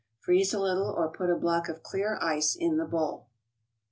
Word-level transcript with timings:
Freeze 0.17 0.51
a 0.51 0.59
little, 0.59 0.89
or 0.89 1.11
put 1.11 1.29
a 1.29 1.35
block 1.37 1.69
of 1.69 1.83
clear 1.83 2.17
ice 2.23 2.55
in 2.55 2.77
the 2.77 2.85
bowl. 2.87 3.27